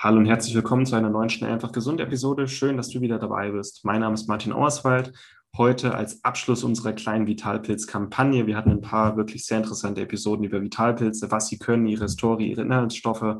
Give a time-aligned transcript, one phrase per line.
[0.00, 2.46] Hallo und herzlich willkommen zu einer neuen Schnell einfach gesund Episode.
[2.46, 3.84] Schön, dass du wieder dabei bist.
[3.84, 5.12] Mein Name ist Martin Auerswald.
[5.56, 8.46] Heute als Abschluss unserer kleinen Vitalpilz-Kampagne.
[8.46, 12.48] Wir hatten ein paar wirklich sehr interessante Episoden über Vitalpilze, was sie können, ihre Historie,
[12.48, 13.38] ihre Inhaltsstoffe,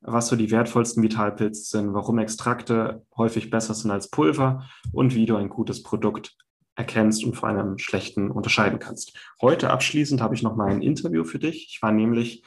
[0.00, 5.26] was so die wertvollsten Vitalpilze sind, warum Extrakte häufig besser sind als Pulver und wie
[5.26, 6.34] du ein gutes Produkt
[6.76, 9.14] erkennst und von einem schlechten unterscheiden kannst.
[9.42, 11.66] Heute abschließend habe ich noch mal ein Interview für dich.
[11.68, 12.42] Ich war nämlich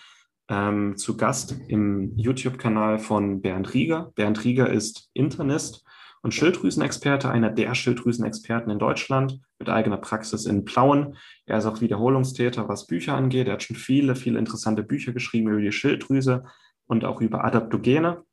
[0.50, 4.12] ähm, zu Gast im YouTube-Kanal von Bernd Rieger.
[4.16, 5.86] Bernd Rieger ist Internist
[6.22, 11.18] und Schilddrüsenexperte, einer der Schilddrüsenexperten in Deutschland mit eigener Praxis in Plauen.
[11.46, 13.48] Er ist auch Wiederholungstäter, was Bücher angeht.
[13.48, 16.46] Er hat schon viele, viele interessante Bücher geschrieben über die Schilddrüse
[16.88, 18.24] und auch über Adaptogene.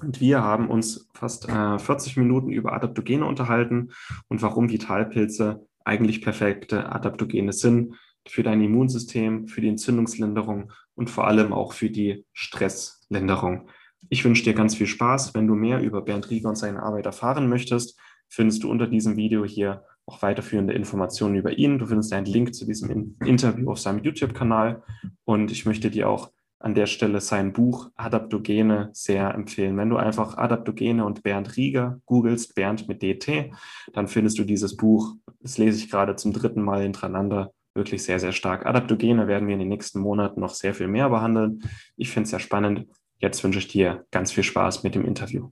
[0.00, 3.90] Und wir haben uns fast äh, 40 Minuten über Adaptogene unterhalten
[4.28, 11.28] und warum Vitalpilze eigentlich perfekte Adaptogene sind für dein Immunsystem, für die Entzündungslinderung und vor
[11.28, 13.68] allem auch für die Stresslinderung.
[14.08, 15.32] Ich wünsche dir ganz viel Spaß.
[15.32, 19.16] Wenn du mehr über Bernd Rieger und seine Arbeit erfahren möchtest, findest du unter diesem
[19.16, 21.78] Video hier auch weiterführende Informationen über ihn.
[21.78, 24.82] Du findest einen Link zu diesem Interview auf seinem YouTube-Kanal
[25.24, 29.76] und ich möchte dir auch an der Stelle sein Buch Adaptogene sehr empfehlen.
[29.76, 33.52] Wenn du einfach Adaptogene und Bernd Rieger googelst, Bernd mit DT,
[33.92, 35.14] dann findest du dieses Buch.
[35.40, 38.66] Das lese ich gerade zum dritten Mal hintereinander wirklich sehr, sehr stark.
[38.66, 41.62] Adaptogene werden wir in den nächsten Monaten noch sehr viel mehr behandeln.
[41.96, 42.86] Ich finde es sehr spannend.
[43.18, 45.50] Jetzt wünsche ich dir ganz viel Spaß mit dem Interview.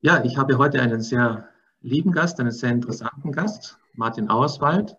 [0.00, 1.48] Ja, ich habe heute einen sehr
[1.80, 4.96] lieben Gast, einen sehr interessanten Gast, Martin Auerswald,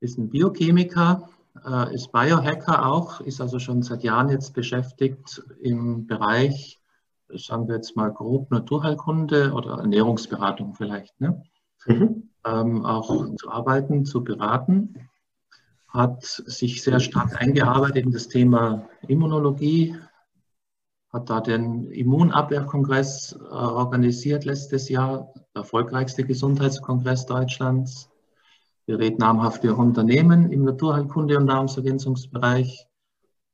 [0.00, 1.28] ist ein Biochemiker,
[1.64, 6.80] äh, ist Biohacker auch, ist also schon seit Jahren jetzt beschäftigt im Bereich,
[7.28, 11.42] sagen wir jetzt mal grob Naturheilkunde oder Ernährungsberatung vielleicht, ne?
[11.86, 12.30] Mhm.
[12.46, 15.08] Ähm, auch zu arbeiten, zu beraten
[15.94, 19.96] hat sich sehr stark eingearbeitet in das Thema Immunologie,
[21.12, 28.10] hat da den Immunabwehrkongress äh, organisiert letztes Jahr, der erfolgreichste Gesundheitskongress Deutschlands.
[28.86, 32.88] Berät namhafte Unternehmen im Naturheilkunde- und Nahrungsergänzungsbereich,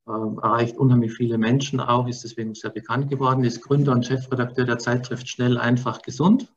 [0.09, 4.65] äh, erreicht unheimlich viele Menschen auch, ist deswegen sehr bekannt geworden, ist Gründer und Chefredakteur
[4.65, 6.51] der Zeitschrift Schnell, einfach, gesund.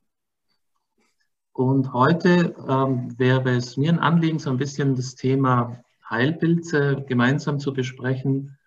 [1.53, 7.59] Und heute ähm, wäre es mir ein Anliegen, so ein bisschen das Thema Heilpilze gemeinsam
[7.59, 8.57] zu besprechen.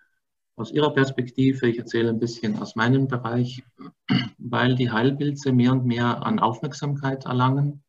[0.54, 3.64] Aus Ihrer Perspektive, ich erzähle ein bisschen aus meinem Bereich,
[4.38, 7.82] weil die Heilpilze mehr und mehr an Aufmerksamkeit erlangen,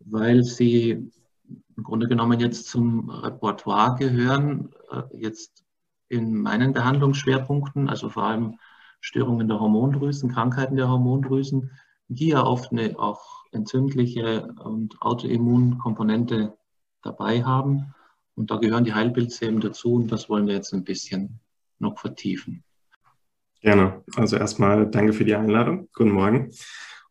[0.00, 1.12] weil sie
[1.76, 5.62] im Grunde genommen jetzt zum Repertoire gehören, äh, jetzt
[6.08, 8.58] in meinen Behandlungsschwerpunkten, also vor allem
[9.00, 11.70] Störungen der Hormondrüsen, Krankheiten der Hormondrüsen,
[12.08, 16.56] die ja oft eine auch entzündliche und Autoimmunkomponente
[17.02, 17.94] dabei haben.
[18.34, 21.40] Und da gehören die Heilpilze eben dazu und das wollen wir jetzt ein bisschen
[21.78, 22.62] noch vertiefen.
[23.60, 24.04] Gerne.
[24.14, 25.88] Also erstmal danke für die Einladung.
[25.92, 26.52] Guten Morgen.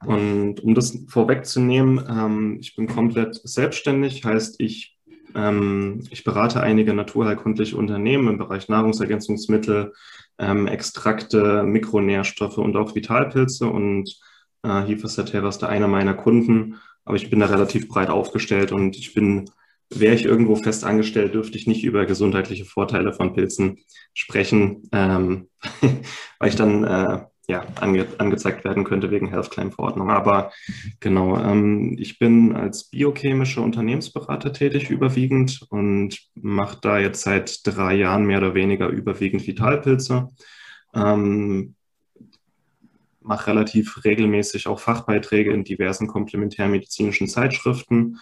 [0.06, 4.98] Und um das vorwegzunehmen, ähm, ich bin komplett selbstständig, heißt ich,
[5.36, 9.94] ähm, ich berate einige naturheilkundliche Unternehmen im Bereich Nahrungsergänzungsmittel,
[10.38, 14.20] ähm, Extrakte, Mikronährstoffe und auch Vitalpilze und
[14.68, 18.72] äh, Hifas Satera ist da einer meiner Kunden, aber ich bin da relativ breit aufgestellt
[18.72, 19.50] und ich bin,
[19.90, 23.80] wäre ich irgendwo fest angestellt, dürfte ich nicht über gesundheitliche Vorteile von Pilzen
[24.14, 25.48] sprechen, ähm,
[26.40, 27.20] weil ich dann äh,
[27.50, 30.12] ja, ange angezeigt werden könnte wegen Health Claim Verordnung.
[30.12, 30.52] Aber
[31.00, 37.96] genau, ähm, ich bin als biochemischer Unternehmensberater tätig überwiegend und mache da jetzt seit drei
[37.96, 40.28] Jahren mehr oder weniger überwiegend Vitalpilze.
[40.94, 41.77] Ähm,
[43.28, 48.18] mache relativ regelmäßig auch Fachbeiträge in diversen komplementärmedizinischen Zeitschriften.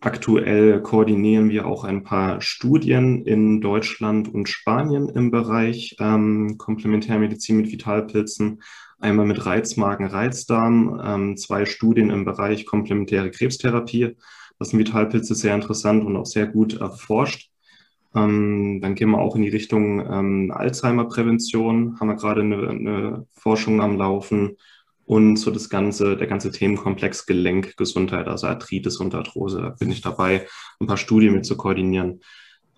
[0.00, 7.56] Aktuell koordinieren wir auch ein paar Studien in Deutschland und Spanien im Bereich ähm, Komplementärmedizin
[7.56, 8.62] mit Vitalpilzen.
[8.98, 14.16] Einmal mit Reizmagen, Reizdarm, ähm, zwei Studien im Bereich komplementäre Krebstherapie.
[14.58, 17.50] Das sind Vitalpilze sehr interessant und auch sehr gut erforscht.
[18.16, 23.26] Ähm, dann gehen wir auch in die Richtung ähm, Alzheimer-Prävention, haben wir gerade eine, eine,
[23.32, 24.56] Forschung am Laufen.
[25.04, 30.00] Und so das ganze, der ganze Themenkomplex Gelenkgesundheit, also Arthritis und Arthrose, da bin ich
[30.00, 30.46] dabei,
[30.80, 32.20] ein paar Studien mit zu koordinieren.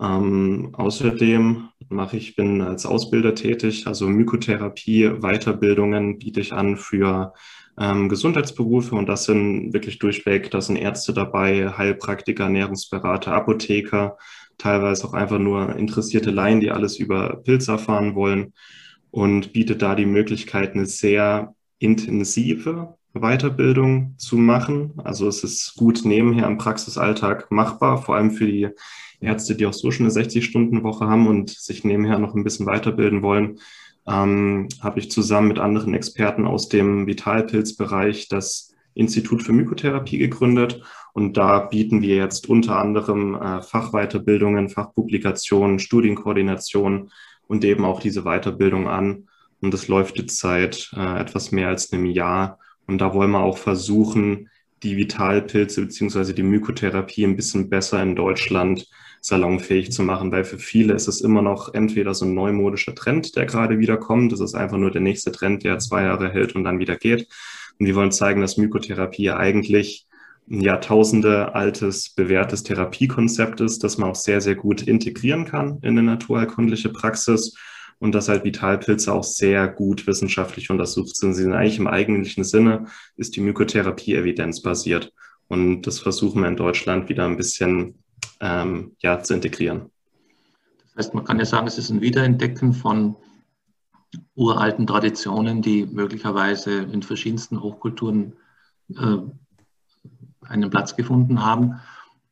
[0.01, 7.33] Ähm, außerdem mache ich, bin als Ausbilder tätig, also Mykotherapie, Weiterbildungen biete ich an für
[7.79, 14.17] ähm, Gesundheitsberufe und das sind wirklich durchweg, da sind Ärzte dabei, Heilpraktiker, Ernährungsberater, Apotheker,
[14.57, 18.53] teilweise auch einfach nur interessierte Laien, die alles über Pilze erfahren wollen
[19.11, 24.93] und bietet da die Möglichkeit, eine sehr intensive Weiterbildung zu machen.
[24.97, 28.69] Also es ist gut nebenher im Praxisalltag machbar, vor allem für die
[29.21, 33.21] Ärzte, die auch so schon eine 60-Stunden-Woche haben und sich nebenher noch ein bisschen weiterbilden
[33.21, 33.59] wollen,
[34.09, 40.81] ähm, habe ich zusammen mit anderen Experten aus dem Vitalpilzbereich das Institut für Mykotherapie gegründet.
[41.13, 47.11] Und da bieten wir jetzt unter anderem äh, Fachweiterbildungen, Fachpublikationen, Studienkoordinationen
[47.47, 49.27] und eben auch diese Weiterbildung an.
[49.61, 52.59] Und das läuft jetzt seit äh, etwas mehr als einem Jahr.
[52.87, 54.49] Und da wollen wir auch versuchen,
[54.83, 58.87] die Vitalpilze beziehungsweise die Mykotherapie ein bisschen besser in Deutschland
[59.21, 63.35] salonfähig zu machen, weil für viele ist es immer noch entweder so ein neumodischer Trend,
[63.35, 64.31] der gerade wieder kommt.
[64.31, 67.27] Das ist einfach nur der nächste Trend, der zwei Jahre hält und dann wieder geht.
[67.79, 70.07] Und wir wollen zeigen, dass Mykotherapie eigentlich
[70.49, 75.89] ein Jahrtausende altes, bewährtes Therapiekonzept ist, das man auch sehr, sehr gut integrieren kann in
[75.89, 77.55] eine naturheilkundliche Praxis
[77.99, 81.33] und dass halt Vitalpilze auch sehr gut wissenschaftlich untersucht sind.
[81.33, 82.85] Sie sind eigentlich im eigentlichen Sinne,
[83.15, 85.13] ist die Mykotherapie evidenzbasiert.
[85.47, 87.95] Und das versuchen wir in Deutschland wieder ein bisschen
[88.39, 89.89] ähm, ja, zu integrieren.
[90.83, 93.15] Das heißt, man kann ja sagen, es ist ein Wiederentdecken von
[94.35, 98.33] uralten Traditionen, die möglicherweise in verschiedensten Hochkulturen
[98.95, 99.17] äh,
[100.41, 101.79] einen Platz gefunden haben.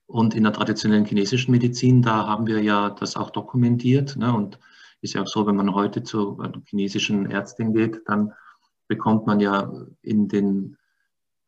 [0.07, 4.15] Und in der traditionellen chinesischen Medizin, da haben wir ja das auch dokumentiert.
[4.15, 4.33] Ne?
[4.33, 4.57] Und
[5.01, 8.33] ist ja auch so, wenn man heute zu chinesischen Ärzten geht, dann
[8.87, 9.71] bekommt man ja
[10.01, 10.77] in den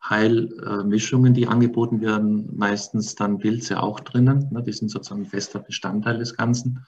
[0.02, 4.48] Heilmischungen, die angeboten werden, meistens dann Pilze auch drinnen.
[4.52, 4.64] Ne?
[4.64, 6.86] Die sind sozusagen ein fester Bestandteil des Ganzen.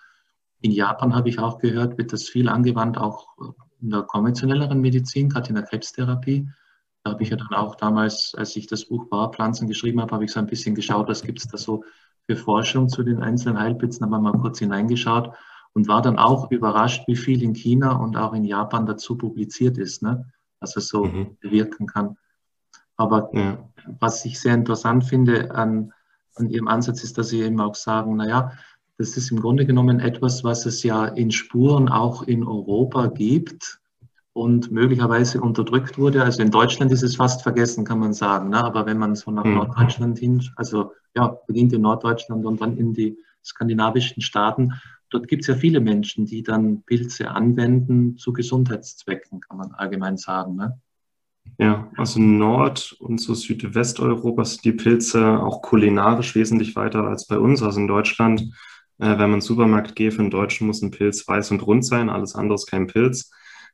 [0.61, 3.27] In Japan habe ich auch gehört, wird das viel angewandt, auch
[3.81, 6.47] in der konventionelleren Medizin, gerade in der Krebstherapie.
[7.03, 10.25] Da habe ich ja dann auch damals, als ich das Buch Bauerpflanzen geschrieben habe, habe
[10.25, 11.83] ich so ein bisschen geschaut, was gibt es da so
[12.27, 15.33] für Forschung zu den einzelnen Heilpilzen, habe mal kurz hineingeschaut
[15.73, 19.77] und war dann auch überrascht, wie viel in China und auch in Japan dazu publiziert
[19.77, 20.31] ist, ne?
[20.59, 21.37] dass es so mhm.
[21.39, 22.17] bewirken kann.
[23.01, 23.57] Aber ja.
[24.00, 25.94] was ich sehr interessant finde an,
[26.36, 28.51] an Ihrem Ansatz ist, dass Sie eben auch sagen, naja,
[28.98, 33.81] das ist im Grunde genommen etwas, was es ja in Spuren auch in Europa gibt
[34.33, 36.24] und möglicherweise unterdrückt wurde.
[36.24, 38.50] Also in Deutschland ist es fast vergessen, kann man sagen.
[38.50, 38.63] Ne?
[38.63, 39.56] Aber wenn man so nach mhm.
[39.56, 44.74] Norddeutschland hin, also ja, beginnt in Norddeutschland und dann in die skandinavischen Staaten,
[45.09, 50.18] dort gibt es ja viele Menschen, die dann Pilze anwenden zu Gesundheitszwecken, kann man allgemein
[50.18, 50.56] sagen.
[50.56, 50.80] Ne?
[51.57, 57.38] Ja, also Nord- und so Südwesteuropa sind die Pilze auch kulinarisch wesentlich weiter als bei
[57.38, 57.61] uns.
[57.61, 58.41] Also in Deutschland,
[58.97, 61.65] äh, wenn man in den Supermarkt geht, für einen Deutschen muss ein Pilz weiß und
[61.65, 63.31] rund sein, alles andere ist kein Pilz.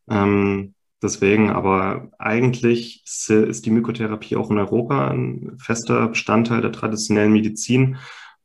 [0.10, 7.32] Ähm, deswegen, aber eigentlich ist die Mykotherapie auch in Europa ein fester Bestandteil der traditionellen
[7.32, 7.98] Medizin,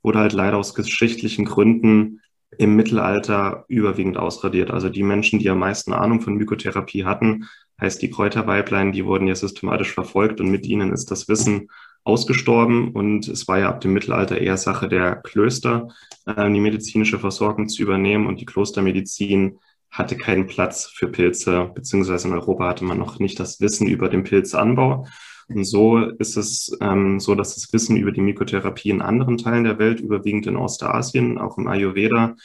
[0.03, 2.21] wurde halt leider aus geschichtlichen Gründen
[2.59, 4.71] im Mittelalter überwiegend ausradiert.
[4.71, 7.49] Also die Menschen, die am meisten Ahnung von Mykotherapie hatten,
[7.83, 11.69] heißt die Kräuterweiblein, die wurden ja systematisch verfolgt und mit ihnen ist das Wissen
[12.05, 15.89] ausgestorben und es war ja ab dem Mittelalter eher Sache der Klöster,
[16.27, 19.59] äh, die medizinische Versorgung zu übernehmen und die Klostermedizin
[19.91, 24.09] hatte keinen Platz für Pilze, beziehungsweise in Europa hatte man noch nicht das Wissen über
[24.09, 25.07] den Pilzanbau.
[25.49, 29.65] Und so ist es ähm, so, dass das Wissen über die Mykotherapie in anderen Teilen
[29.65, 32.37] der Welt, überwiegend in Ostasien, auch im Ayurveda,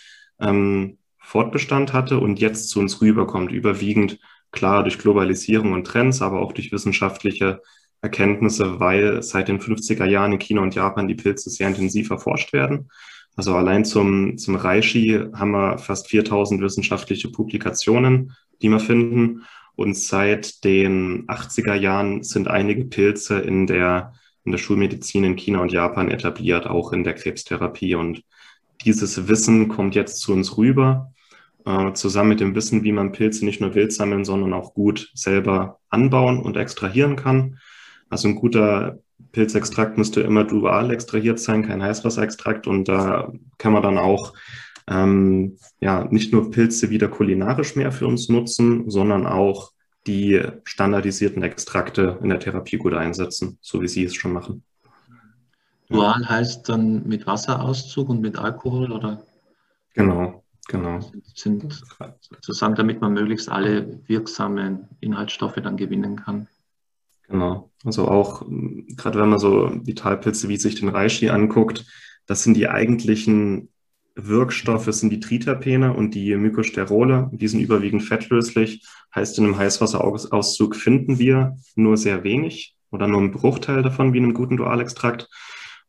[0.42, 4.20] ähm, Fortbestand hatte und jetzt zu uns rüberkommt, überwiegend
[4.52, 7.62] klar durch Globalisierung und Trends, aber auch durch wissenschaftliche
[8.02, 12.54] Erkenntnisse, weil seit den 50er Jahren in China und Japan die Pilze sehr intensiv erforscht
[12.54, 12.90] werden.
[13.36, 19.44] Also allein zum, zum Reishi haben wir fast 4000 wissenschaftliche Publikationen, die wir finden.
[19.76, 24.14] Und seit den 80er Jahren sind einige Pilze in der,
[24.44, 27.94] in der Schulmedizin in China und Japan etabliert, auch in der Krebstherapie.
[27.94, 28.24] Und
[28.84, 31.14] dieses Wissen kommt jetzt zu uns rüber,
[31.68, 35.12] äh, zusammen mit dem Wissen, wie man Pilze nicht nur wild sammeln, sondern auch gut
[35.14, 37.60] selber anbauen und extrahieren kann.
[38.10, 39.00] Also ein guter
[39.34, 42.68] Pilzextrakt müsste immer dual extrahiert sein, kein Heißwasserextrakt.
[42.68, 44.34] Und da kann man dann auch
[44.88, 49.74] ähm, ja, nicht nur Pilze wieder kulinarisch mehr für uns nutzen, sondern auch
[50.08, 54.64] die standardisierten Extrakte in der Therapie gut einsetzen, so wie Sie es schon machen.
[55.90, 59.22] Dual heißt dann mit Wasserauszug und mit Alkohol oder?
[59.94, 61.02] Genau, genau.
[61.02, 61.84] Sind, sind
[62.22, 66.48] sozusagen, damit man möglichst alle wirksamen Inhaltsstoffe dann gewinnen kann.
[67.28, 67.72] Genau.
[67.84, 71.86] Also auch, gerade wenn man so Vitalpilze wie sich den Reishi anguckt,
[72.26, 73.70] das sind die eigentlichen
[74.18, 77.30] Wirkstoffe sind die Triterpene und die Mykosterole.
[77.34, 78.84] Die sind überwiegend fettlöslich.
[79.14, 84.18] Heißt, in einem Heißwasserauszug finden wir nur sehr wenig oder nur einen Bruchteil davon wie
[84.18, 85.30] in einem guten Dualextrakt.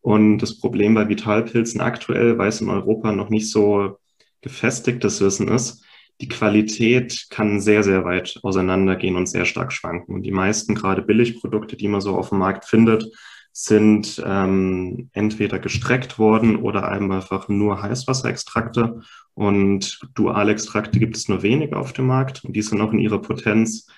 [0.01, 3.99] Und das Problem bei Vitalpilzen aktuell, weil es in Europa noch nicht so
[4.41, 5.85] gefestigtes Wissen ist,
[6.21, 10.15] die Qualität kann sehr, sehr weit auseinandergehen und sehr stark schwanken.
[10.15, 13.07] Und die meisten gerade Billigprodukte, die man so auf dem Markt findet,
[13.53, 19.03] sind ähm, entweder gestreckt worden oder einfach nur Heißwasserextrakte.
[19.35, 23.21] Und Dualextrakte gibt es nur wenige auf dem Markt und die sind auch in ihrer
[23.21, 23.89] Potenz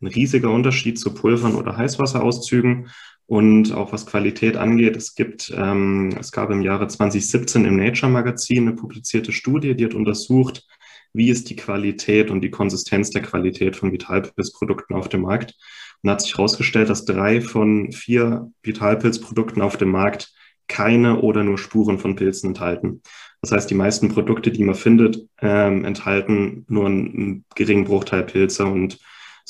[0.00, 2.88] ein riesiger Unterschied zu Pulvern oder Heißwasserauszügen.
[3.30, 8.10] Und auch was Qualität angeht, es gibt, ähm, es gab im Jahre 2017 im Nature
[8.10, 10.66] Magazin eine publizierte Studie, die hat untersucht,
[11.12, 15.54] wie ist die Qualität und die Konsistenz der Qualität von Vitalpilzprodukten auf dem Markt.
[16.02, 20.34] Und hat sich herausgestellt, dass drei von vier Vitalpilzprodukten auf dem Markt
[20.66, 23.00] keine oder nur Spuren von Pilzen enthalten.
[23.42, 28.24] Das heißt, die meisten Produkte, die man findet, ähm, enthalten nur einen, einen geringen Bruchteil
[28.24, 28.98] Pilze und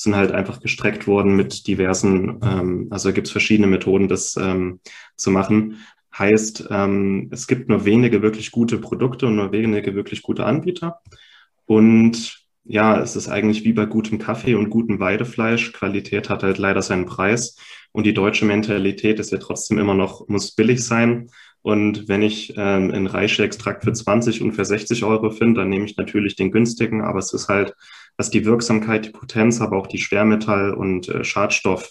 [0.02, 4.80] sind halt einfach gestreckt worden mit diversen, ähm, also gibt es verschiedene Methoden, das ähm,
[5.16, 5.76] zu machen.
[6.16, 11.00] Heißt, ähm, es gibt nur wenige wirklich gute Produkte und nur wenige wirklich gute Anbieter.
[11.66, 15.72] Und ja, es ist eigentlich wie bei gutem Kaffee und gutem Weidefleisch.
[15.72, 17.56] Qualität hat halt leider seinen Preis.
[17.92, 21.28] Und die deutsche Mentalität ist ja trotzdem immer noch, muss billig sein.
[21.62, 25.84] Und wenn ich ähm, einen Reishi-Extrakt für 20 und für 60 Euro finde, dann nehme
[25.84, 27.02] ich natürlich den günstigen.
[27.02, 27.74] Aber es ist halt,
[28.20, 31.90] was die Wirksamkeit, die Potenz, aber auch die Schwermetall- und äh, Schadstoff,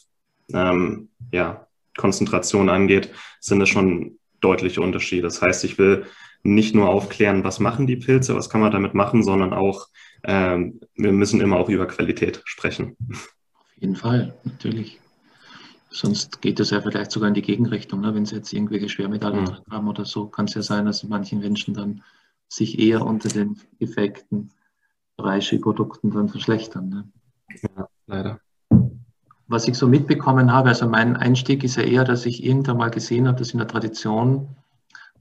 [0.53, 1.65] ähm, ja,
[1.97, 3.09] Konzentration angeht,
[3.39, 5.23] sind es schon deutliche Unterschiede.
[5.23, 6.05] Das heißt, ich will
[6.43, 9.87] nicht nur aufklären, was machen die Pilze, was kann man damit machen, sondern auch,
[10.23, 12.95] ähm, wir müssen immer auch über Qualität sprechen.
[13.09, 14.99] Auf jeden Fall, natürlich.
[15.89, 18.01] Sonst geht es ja vielleicht sogar in die Gegenrichtung.
[18.01, 18.13] Ne?
[18.13, 19.57] Wenn Sie jetzt irgendwelche Schwermetalle mhm.
[19.71, 22.03] haben oder so, kann es ja sein, dass manchen Menschen dann
[22.47, 24.51] sich eher unter den Effekten
[25.23, 26.89] Reishi-Produkten dann verschlechtern.
[26.89, 27.03] Ne?
[27.61, 28.39] Ja, leider.
[29.47, 32.91] Was ich so mitbekommen habe, also mein Einstieg ist ja eher, dass ich irgendwann mal
[32.91, 34.49] gesehen habe, dass in der Tradition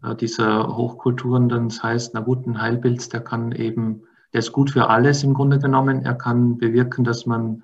[0.03, 4.03] äh, dieser Hochkulturen dann das heißt, na gut, ein Heilpilz, der kann eben,
[4.33, 6.05] der ist gut für alles im Grunde genommen.
[6.05, 7.63] Er kann bewirken, dass man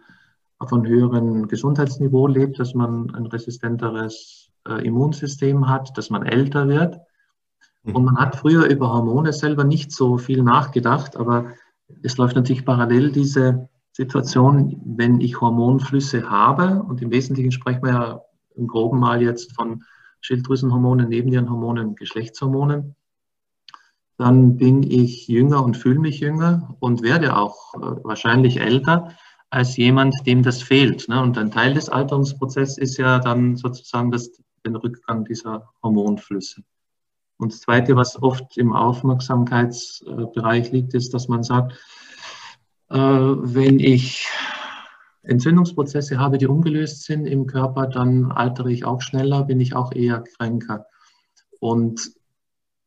[0.59, 6.69] auf einem höheren Gesundheitsniveau lebt, dass man ein resistenteres äh, Immunsystem hat, dass man älter
[6.69, 6.99] wird.
[7.83, 7.97] Mhm.
[7.97, 11.53] Und man hat früher über Hormone selber nicht so viel nachgedacht, aber
[12.03, 17.93] es läuft natürlich parallel diese Situation, wenn ich Hormonflüsse habe, und im Wesentlichen sprechen wir
[17.93, 18.21] ja
[18.57, 19.85] im groben Mal jetzt von
[20.21, 22.97] Schilddrüsenhormonen, Nebennierenhormonen, Geschlechtshormonen,
[24.17, 29.13] dann bin ich jünger und fühle mich jünger und werde auch äh, wahrscheinlich älter
[29.51, 31.09] als jemand, dem das fehlt.
[31.09, 31.21] Ne?
[31.21, 34.31] Und ein Teil des Alterungsprozesses ist ja dann sozusagen das,
[34.65, 36.63] den Rückgang dieser Hormonflüsse.
[37.37, 41.73] Und das Zweite, was oft im Aufmerksamkeitsbereich liegt, ist, dass man sagt,
[42.91, 44.27] äh, wenn ich
[45.23, 49.93] Entzündungsprozesse habe, die ungelöst sind im Körper, dann altere ich auch schneller, bin ich auch
[49.93, 50.87] eher kränker.
[51.61, 52.13] Und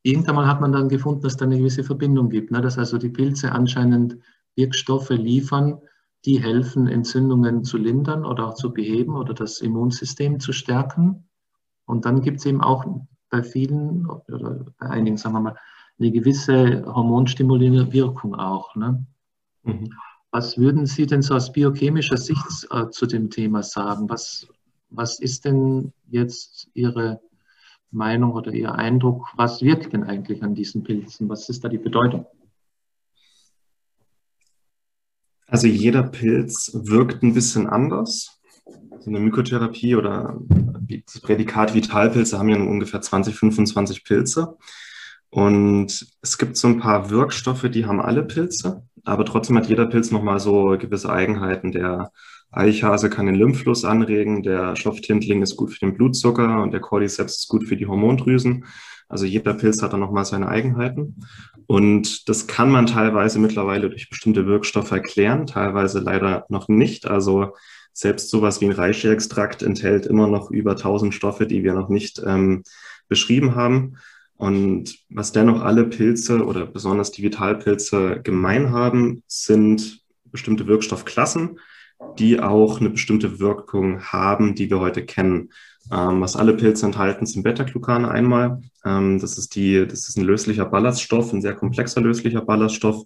[0.04, 2.62] irgendwann mal hat man dann gefunden, dass da eine gewisse Verbindung gibt, ne?
[2.62, 4.18] dass also die Pilze anscheinend
[4.56, 5.82] Wirkstoffe liefern,
[6.25, 11.27] die helfen, Entzündungen zu lindern oder auch zu beheben oder das Immunsystem zu stärken.
[11.86, 12.86] Und dann gibt es eben auch
[13.29, 15.57] bei vielen oder bei einigen, sagen wir mal,
[16.00, 18.75] eine gewisse hormonstimulierende Wirkung auch.
[18.75, 19.05] Ne?
[19.63, 19.93] Mhm.
[20.31, 24.10] Was würden Sie denn so aus biochemischer Sicht äh, zu dem Thema sagen?
[24.10, 24.48] Was,
[24.89, 27.22] was ist denn jetzt Ihre
[27.91, 29.27] Meinung oder Ihr Eindruck?
[29.36, 31.29] Was wirkt denn eigentlich an diesen Pilzen?
[31.29, 32.25] Was ist da die Bedeutung?
[35.48, 38.37] Also jeder Pilz wirkt ein bisschen anders.
[39.00, 40.38] So eine Mykotherapie oder
[41.06, 44.58] das Prädikat Vitalpilze haben ja ungefähr 20, 25 Pilze.
[45.30, 48.84] Und es gibt so ein paar Wirkstoffe, die haben alle Pilze.
[49.04, 51.72] Aber trotzdem hat jeder Pilz nochmal so gewisse Eigenheiten.
[51.72, 52.12] Der
[52.51, 57.38] Eichhase kann den Lymphfluss anregen, der Stofftintling ist gut für den Blutzucker und der Cordyceps
[57.38, 58.66] ist gut für die Hormondrüsen.
[59.10, 61.16] Also jeder Pilz hat dann nochmal seine Eigenheiten.
[61.66, 67.08] Und das kann man teilweise mittlerweile durch bestimmte Wirkstoffe erklären, teilweise leider noch nicht.
[67.08, 67.54] Also
[67.98, 72.22] selbst sowas wie ein Reishi-Extrakt enthält immer noch über 1000 Stoffe, die wir noch nicht
[72.24, 72.62] ähm,
[73.08, 73.98] beschrieben haben.
[74.36, 81.60] Und was dennoch alle Pilze oder besonders die Vitalpilze gemein haben, sind bestimmte Wirkstoffklassen,
[82.20, 85.50] die auch eine bestimmte Wirkung haben, die wir heute kennen.
[85.91, 88.62] Ähm, was alle Pilze enthalten, sind Beta-Glucane einmal.
[88.86, 93.06] Ähm, das, ist die, das ist ein löslicher Ballaststoff, ein sehr komplexer löslicher Ballaststoff,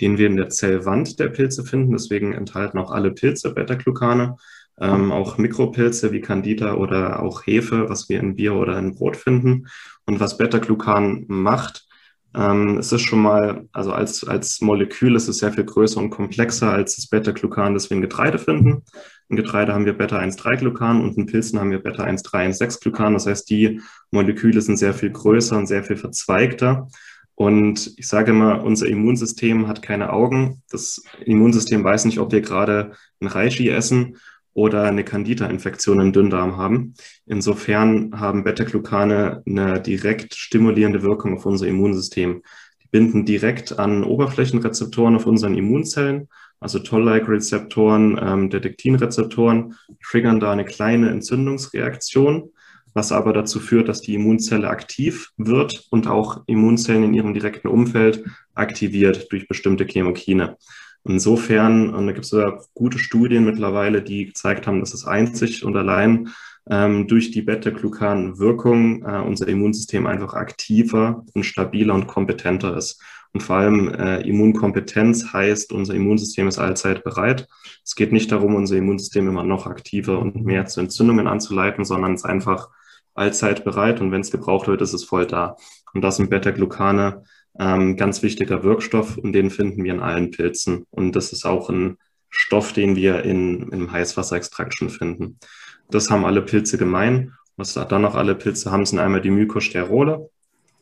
[0.00, 1.92] den wir in der Zellwand der Pilze finden.
[1.92, 4.36] Deswegen enthalten auch alle Pilze Beta-Glucane.
[4.80, 9.16] Ähm, auch Mikropilze wie Candida oder auch Hefe, was wir in Bier oder in Brot
[9.16, 9.66] finden.
[10.06, 11.86] Und was Beta-Glucan macht,
[12.32, 16.10] Ähm, es ist schon mal, also als, als Molekül ist es sehr viel größer und
[16.10, 18.84] komplexer als das Beta-Glucan, das wir in Getreide finden.
[19.30, 23.12] In Getreide haben wir Beta-1,3-Glucan und in Pilzen haben wir Beta-1,3-1,6-Glucan.
[23.12, 26.88] Das heißt, die Moleküle sind sehr viel größer und sehr viel verzweigter.
[27.36, 30.62] Und ich sage immer, unser Immunsystem hat keine Augen.
[30.68, 34.16] Das Immunsystem weiß nicht, ob wir gerade ein Reishi essen
[34.52, 36.94] oder eine Candida-Infektion im Dünndarm haben.
[37.24, 42.42] Insofern haben Beta-Glucane eine direkt stimulierende Wirkung auf unser Immunsystem.
[42.90, 46.28] Binden direkt an Oberflächenrezeptoren auf unseren Immunzellen,
[46.60, 52.50] also Toll-like-Rezeptoren, ähm, Detektin-Rezeptoren, triggern da eine kleine Entzündungsreaktion,
[52.92, 57.68] was aber dazu führt, dass die Immunzelle aktiv wird und auch Immunzellen in ihrem direkten
[57.68, 60.56] Umfeld aktiviert durch bestimmte Chemokine.
[61.04, 65.64] Insofern, und da gibt es ja gute Studien mittlerweile, die gezeigt haben, dass es einzig
[65.64, 66.28] und allein
[66.68, 73.02] ähm, durch die Beta-Glucan-Wirkung äh, unser Immunsystem einfach aktiver und stabiler und kompetenter ist.
[73.32, 77.46] Und vor allem äh, Immunkompetenz heißt, unser Immunsystem ist allzeit bereit.
[77.84, 82.14] Es geht nicht darum, unser Immunsystem immer noch aktiver und mehr zu Entzündungen anzuleiten, sondern
[82.14, 82.68] es ist einfach
[83.14, 85.56] allzeit bereit und wenn es gebraucht wird, ist es voll da.
[85.92, 87.22] Und das sind Beta-Glucane
[87.58, 90.86] ähm, ganz wichtiger Wirkstoff und den finden wir in allen Pilzen.
[90.90, 91.98] Und das ist auch ein
[92.30, 95.38] Stoff, den wir in, im Heißwasserextrakt schon finden.
[95.90, 97.32] Das haben alle Pilze gemein.
[97.56, 100.30] Was dann noch alle Pilze haben, sind einmal die Mykosterole,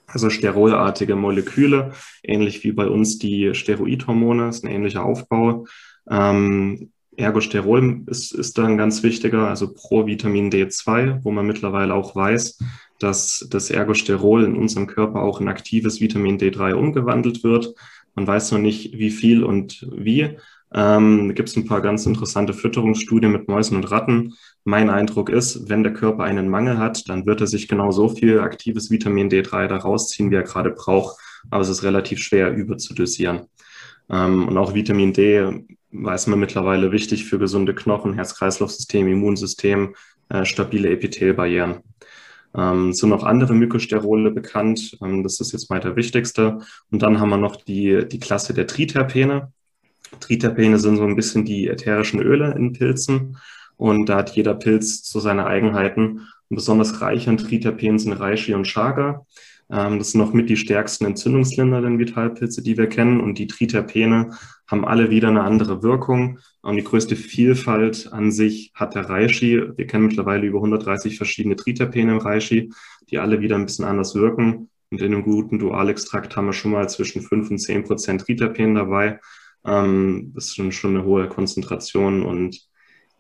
[0.07, 5.67] also sterolartige Moleküle, ähnlich wie bei uns die Steroidhormone, ist ein ähnlicher Aufbau.
[6.09, 12.59] Ähm, Ergosterol ist, ist dann ganz wichtiger, also Pro-Vitamin D2, wo man mittlerweile auch weiß,
[13.01, 17.75] dass das Ergosterol in unserem Körper auch in aktives Vitamin D3 umgewandelt wird.
[18.15, 20.39] Man weiß noch nicht, wie viel und wie.
[20.75, 24.35] Ähm, gibt es ein paar ganz interessante Fütterungsstudien mit Mäusen und Ratten.
[24.65, 28.09] Mein Eindruck ist, wenn der Körper einen Mangel hat, dann wird er sich genau so
[28.09, 31.17] viel aktives Vitamin D3 da rausziehen, wie er gerade braucht.
[31.51, 33.47] Aber es ist relativ schwer überzudosieren.
[34.11, 39.95] Ähm, und auch Vitamin D weiß man mittlerweile wichtig für gesunde Knochen, Herz-Kreislauf-System, Immunsystem,
[40.29, 41.79] äh, stabile Epithelbarrieren.
[42.55, 44.99] Ähm, sind noch andere Mykosterole bekannt.
[45.03, 46.59] Ähm, das ist jetzt mal der wichtigste.
[46.91, 49.53] Und dann haben wir noch die, die Klasse der Triterpene.
[50.21, 53.37] Triterpene sind so ein bisschen die ätherischen Öle in Pilzen.
[53.77, 56.27] Und da hat jeder Pilz so seine Eigenheiten.
[56.49, 59.25] Und besonders reich an Triterpenen sind Reishi und Chaga.
[59.71, 63.21] Ähm, das sind noch mit die stärksten entzündungslindernden Vitalpilze, die wir kennen.
[63.21, 64.31] Und die Triterpene
[64.67, 66.39] haben alle wieder eine andere Wirkung.
[66.63, 69.63] Und die größte Vielfalt an sich hat der Reishi.
[69.77, 72.73] Wir kennen mittlerweile über 130 verschiedene Triterpene im Reishi,
[73.11, 74.71] die alle wieder ein bisschen anders wirken.
[74.91, 78.75] Und in einem guten Dualextrakt haben wir schon mal zwischen 5 und 10 Prozent Triterpen
[78.75, 79.21] dabei.
[79.65, 82.69] Ähm, das ist schon, schon eine hohe Konzentration und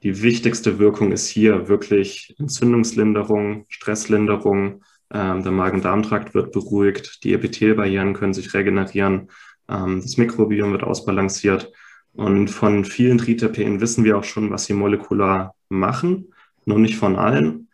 [0.02, 8.14] die wichtigste Wirkung ist hier wirklich Entzündungslinderung, Stresslinderung, ähm, der Magen-Darm-Trakt wird beruhigt, die Epithelbarrieren
[8.14, 9.30] können sich regenerieren,
[9.68, 11.72] ähm, das Mikrobiom wird ausbalanciert.
[12.12, 17.16] Und von vielen Triterpenen wissen wir auch schon, was sie molekular machen, nur nicht von
[17.16, 17.68] allen.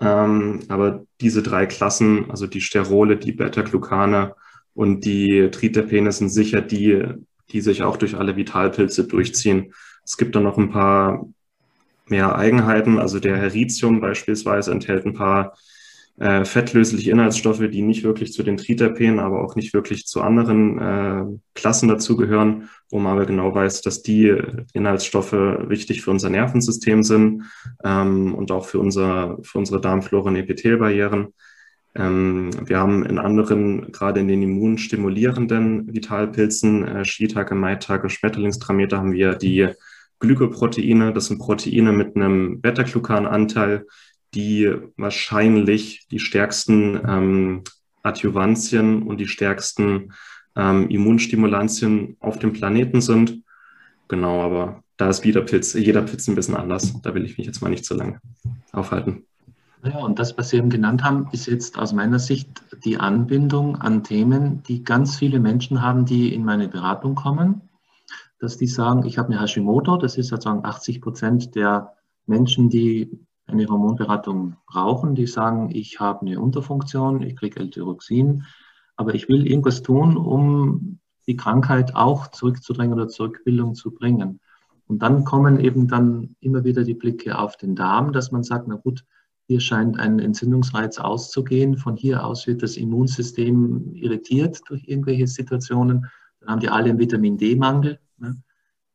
[0.00, 4.34] Ähm, aber diese drei Klassen, also die Sterole, die Beta-Glucane
[4.74, 7.04] und die Triterpene sind sicher die,
[7.52, 9.72] die sich auch durch alle Vitalpilze durchziehen.
[10.04, 11.26] Es gibt dann noch ein paar
[12.06, 12.98] mehr Eigenheiten.
[12.98, 15.54] Also der Heritium beispielsweise enthält ein paar
[16.18, 20.78] äh, fettlösliche Inhaltsstoffe, die nicht wirklich zu den Triterpenen, aber auch nicht wirklich zu anderen
[20.78, 24.36] äh, Klassen dazugehören, wo man aber genau weiß, dass die
[24.74, 27.44] Inhaltsstoffe wichtig für unser Nervensystem sind
[27.84, 31.32] ähm, und auch für, unser, für unsere Darmflora und Epithelbarrieren.
[31.94, 39.12] Ähm, wir haben in anderen, gerade in den immunstimulierenden Vitalpilzen, äh, Shiitake, Maitake, Schmetterlingstrameter, haben
[39.12, 39.68] wir die
[40.20, 41.12] Glykoproteine.
[41.12, 43.86] Das sind Proteine mit einem Beta-Glucan-Anteil,
[44.34, 47.64] die wahrscheinlich die stärksten ähm,
[48.02, 50.12] Adjuvantien und die stärksten
[50.56, 53.42] ähm, Immunstimulantien auf dem Planeten sind.
[54.08, 57.00] Genau, aber da ist jeder Pilz, jeder Pilz ein bisschen anders.
[57.02, 58.20] Da will ich mich jetzt mal nicht so lange
[58.72, 59.24] aufhalten.
[59.82, 62.48] Ja, und das, was Sie eben genannt haben, ist jetzt aus meiner Sicht
[62.84, 67.62] die Anbindung an Themen, die ganz viele Menschen haben, die in meine Beratung kommen,
[68.38, 71.94] dass die sagen, ich habe eine Hashimoto, das ist sozusagen 80 Prozent der
[72.26, 78.44] Menschen, die eine Hormonberatung brauchen, die sagen, ich habe eine Unterfunktion, ich kriege L-Tyroxin,
[78.96, 84.40] aber ich will irgendwas tun, um die Krankheit auch zurückzudrängen oder zur Rückbildung zu bringen.
[84.86, 88.68] Und dann kommen eben dann immer wieder die Blicke auf den Darm, dass man sagt,
[88.68, 89.04] na gut,
[89.50, 91.76] hier scheint ein Entzündungsreiz auszugehen.
[91.76, 96.06] Von hier aus wird das Immunsystem irritiert durch irgendwelche Situationen.
[96.38, 97.98] Dann haben die alle einen Vitamin D-Mangel.
[98.18, 98.40] Ne?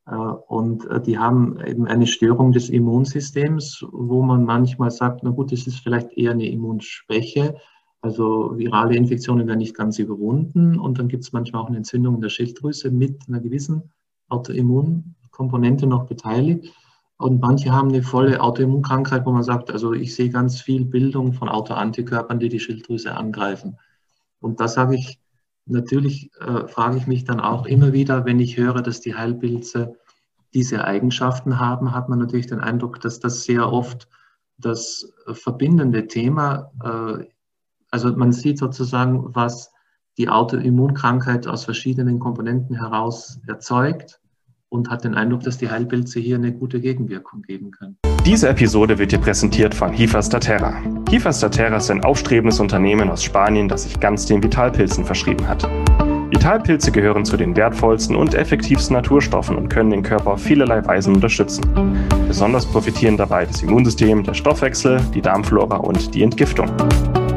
[0.05, 5.31] Äh, und äh, die haben eben eine Störung des Immunsystems, wo man manchmal sagt, na
[5.31, 7.57] gut, das ist vielleicht eher eine Immunschwäche.
[7.99, 12.21] Also virale Infektionen werden nicht ganz überwunden und dann gibt es manchmal auch eine Entzündung
[12.21, 13.91] der Schilddrüse mit einer gewissen
[14.29, 16.73] Autoimmunkomponente noch beteiligt.
[17.17, 21.33] Und manche haben eine volle Autoimmunkrankheit, wo man sagt, also ich sehe ganz viel Bildung
[21.33, 23.77] von Autoantikörpern, die die Schilddrüse angreifen.
[24.41, 25.19] Und da sage ich,
[25.65, 29.95] natürlich äh, frage ich mich dann auch immer wieder, wenn ich höre, dass die Heilpilze
[30.53, 34.07] diese Eigenschaften haben, hat man natürlich den Eindruck, dass das sehr oft
[34.57, 37.25] das verbindende Thema, äh,
[37.91, 39.71] also man sieht sozusagen, was
[40.17, 44.19] die Autoimmunkrankheit aus verschiedenen Komponenten heraus erzeugt
[44.75, 47.97] und hat den Eindruck, dass die Heilpilze hier eine gute Gegenwirkung geben können.
[48.25, 50.75] Diese Episode wird dir präsentiert von Hifa Statera.
[51.09, 55.67] Hifa Statera ist ein aufstrebendes Unternehmen aus Spanien, das sich ganz den Vitalpilzen verschrieben hat.
[56.31, 61.15] Vitalpilze gehören zu den wertvollsten und effektivsten Naturstoffen und können den Körper auf vielerlei Weisen
[61.15, 61.63] unterstützen.
[62.27, 66.69] Besonders profitieren dabei das Immunsystem, der Stoffwechsel, die Darmflora und die Entgiftung.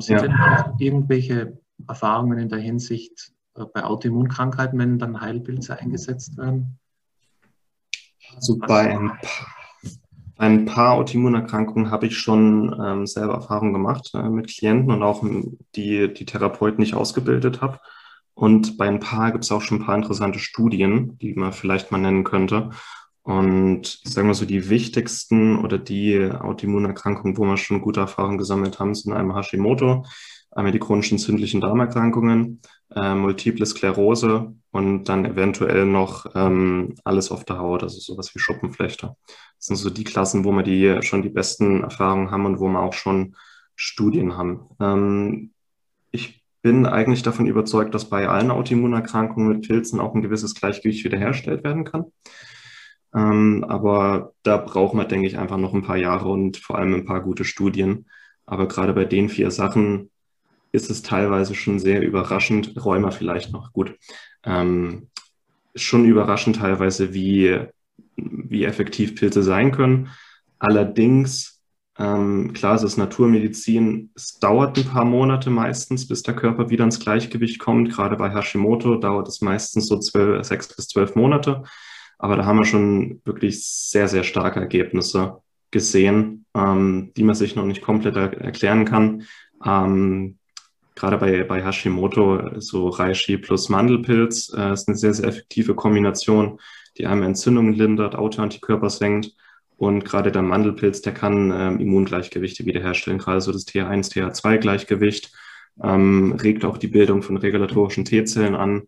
[0.00, 0.22] Haben Sie ja.
[0.22, 6.78] denn auch irgendwelche Erfahrungen in der Hinsicht äh, bei Autoimmunkrankheiten, wenn dann Heilpilze eingesetzt werden?
[8.34, 9.46] Also bei ein, paar,
[10.38, 15.22] ein paar Autoimmunerkrankungen habe ich schon ähm, selber Erfahrung gemacht äh, mit Klienten und auch
[15.76, 17.78] die, die Therapeuten nicht ausgebildet habe.
[18.32, 21.90] Und bei ein paar gibt es auch schon ein paar interessante Studien, die man vielleicht
[21.90, 22.70] mal nennen könnte.
[23.22, 28.38] Und ich sage mal so, die wichtigsten oder die Autoimmunerkrankungen, wo wir schon gute Erfahrungen
[28.38, 30.06] gesammelt haben, sind einmal Hashimoto,
[30.50, 32.60] einmal die chronischen entzündlichen Darmerkrankungen,
[32.94, 38.38] äh, Multiple Sklerose und dann eventuell noch ähm, alles auf der Haut, also sowas wie
[38.38, 39.14] Schuppenflechte.
[39.26, 42.68] Das sind so die Klassen, wo wir die schon die besten Erfahrungen haben und wo
[42.68, 43.36] wir auch schon
[43.76, 44.66] Studien haben.
[44.80, 45.52] Ähm,
[46.10, 51.04] ich bin eigentlich davon überzeugt, dass bei allen Autoimmunerkrankungen mit Pilzen auch ein gewisses Gleichgewicht
[51.04, 52.06] wiederhergestellt werden kann.
[53.14, 56.94] Ähm, aber da braucht man, denke ich, einfach noch ein paar Jahre und vor allem
[56.94, 58.06] ein paar gute Studien.
[58.46, 60.10] Aber gerade bei den vier Sachen
[60.72, 63.96] ist es teilweise schon sehr überraschend, Rheuma vielleicht noch gut,
[64.44, 65.08] ähm,
[65.74, 67.58] schon überraschend teilweise, wie,
[68.16, 70.08] wie effektiv Pilze sein können.
[70.58, 71.60] Allerdings,
[71.98, 76.84] ähm, klar, es ist Naturmedizin, es dauert ein paar Monate meistens, bis der Körper wieder
[76.84, 77.90] ins Gleichgewicht kommt.
[77.90, 81.64] Gerade bei Hashimoto dauert es meistens so zwölf, sechs bis zwölf Monate.
[82.20, 85.38] Aber da haben wir schon wirklich sehr, sehr starke Ergebnisse
[85.70, 89.22] gesehen, ähm, die man sich noch nicht komplett er erklären kann.
[89.64, 90.36] Ähm,
[90.94, 96.60] gerade bei, bei Hashimoto, so Reishi plus Mandelpilz, äh, ist eine sehr, sehr effektive Kombination,
[96.98, 99.32] die einem Entzündungen lindert, Autoantikörper senkt.
[99.78, 105.32] Und gerade der Mandelpilz, der kann ähm, Immungleichgewichte wiederherstellen, gerade so das TH1, TH2-Gleichgewicht,
[105.82, 108.82] ähm, regt auch die Bildung von regulatorischen T-Zellen an.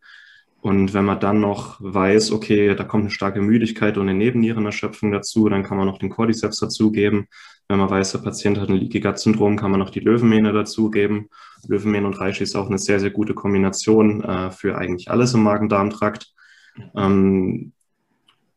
[0.62, 5.10] Und wenn man dann noch weiß, okay, da kommt eine starke Müdigkeit und eine Nebennierenerschöpfung
[5.10, 7.26] dazu, dann kann man noch den Cordyceps dazugeben.
[7.66, 10.52] Wenn man weiß, der Patient hat ein Leaky Gut Syndrom, kann man noch die Löwenmähne
[10.52, 11.28] dazugeben.
[11.66, 15.42] Löwenmähne und Reishi ist auch eine sehr, sehr gute Kombination äh, für eigentlich alles im
[15.42, 16.32] Magen-Darm-Trakt.
[16.94, 17.72] Ähm,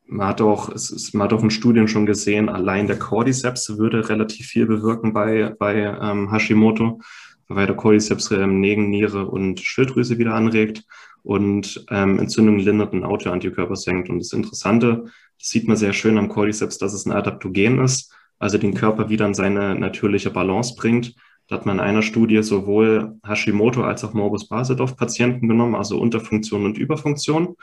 [0.05, 3.79] man hat auch, es ist, man hat auch in Studien schon gesehen, allein der Cordyceps
[3.79, 7.01] würde relativ viel bewirken bei, bei ähm, Hashimoto,
[7.47, 10.83] weil der Cordyceps ähm, Nebenniere und Schilddrüse wieder anregt
[11.25, 14.09] und ähm, Entzündungen lindert und Autoantikörper senkt.
[14.09, 15.05] Und das Interessante,
[15.39, 19.09] das sieht man sehr schön am Cordyceps, dass es ein Adaptogen ist, also den Körper
[19.09, 21.15] wieder in seine natürliche Balance bringt.
[21.47, 25.99] Da hat man in einer Studie sowohl Hashimoto als auch Morbus Basedorf Patienten genommen, also
[25.99, 27.55] Unterfunktion und Überfunktion.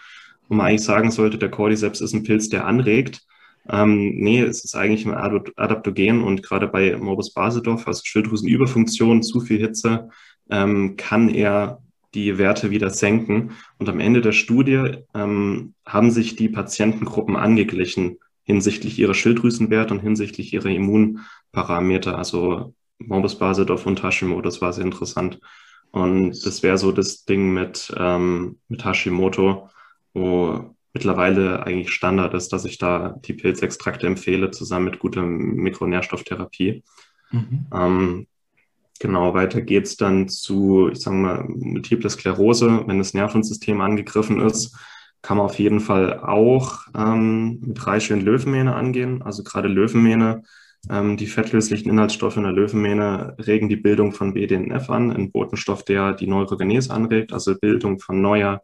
[0.49, 3.23] Wo man eigentlich sagen sollte, der Cordyceps ist ein Pilz, der anregt.
[3.69, 9.41] Ähm, nee, es ist eigentlich ein Adaptogen und gerade bei Morbus Basedorf, also Schilddrüsenüberfunktion, zu
[9.41, 10.09] viel Hitze,
[10.51, 11.82] ähm, kann er
[12.15, 13.53] die Werte wieder senken.
[13.79, 20.01] Und am Ende der Studie ähm, haben sich die Patientengruppen angeglichen hinsichtlich ihrer Schilddrüsenwerte und
[20.01, 22.19] hinsichtlich ihrer Immunparameter.
[22.19, 25.41] Also Morbus Basedorf und Hashimoto, das war sehr interessant.
[25.91, 29.69] Und das wäre so das Ding mit, ähm, mit Hashimoto,
[30.15, 36.83] wo mittlerweile eigentlich Standard ist, dass ich da die Pilzextrakte empfehle, zusammen mit guter Mikronährstofftherapie.
[37.31, 37.67] Mhm.
[37.73, 38.27] Ähm,
[39.01, 44.41] genau, weiter geht es dann zu, ich sage mal, Multiple Sklerose, wenn das Nervensystem angegriffen
[44.41, 44.77] ist
[45.23, 49.23] kann man auf jeden Fall auch ähm, mit Reishi Löwenmähne angehen.
[49.23, 50.43] Also gerade Löwenmähne,
[50.91, 55.85] ähm, die fettlöslichen Inhaltsstoffe in der Löwenmähne regen die Bildung von BDNF an, ein Botenstoff,
[55.85, 58.63] der die Neurogenese anregt, also Bildung von neuer,